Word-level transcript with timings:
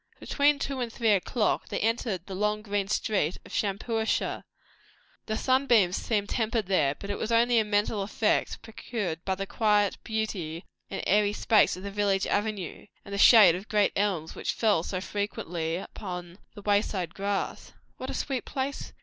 Between 0.19 0.57
two 0.57 0.79
and 0.79 0.91
three 0.91 1.11
o'clock 1.11 1.67
they 1.69 1.77
entered 1.79 2.25
the 2.25 2.33
long 2.33 2.63
green 2.63 2.87
street 2.87 3.37
of 3.45 3.53
Shampuashuh. 3.53 4.41
The 5.27 5.37
sunbeams 5.37 5.95
seemed 5.95 6.27
tempered 6.29 6.65
there, 6.65 6.95
but 6.95 7.11
it 7.11 7.19
was 7.19 7.31
only 7.31 7.59
a 7.59 7.63
mental 7.63 8.01
effect 8.01 8.63
produced 8.63 9.23
by 9.25 9.35
the 9.35 9.45
quiet 9.45 9.99
beauty 10.03 10.65
and 10.89 11.03
airy 11.05 11.33
space 11.33 11.77
of 11.77 11.83
the 11.83 11.91
village 11.91 12.25
avenue, 12.25 12.87
and 13.05 13.13
the 13.13 13.19
shade 13.19 13.53
of 13.53 13.69
great 13.69 13.93
elms 13.95 14.33
which 14.33 14.53
fell 14.53 14.81
so 14.81 15.01
frequently 15.01 15.75
upon 15.75 16.39
the 16.55 16.63
wayside 16.63 17.13
grass. 17.13 17.73
"What 17.97 18.09
a 18.09 18.15
sweet 18.15 18.43
place!" 18.43 18.93